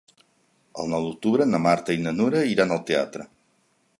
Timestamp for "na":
1.51-1.59, 2.07-2.15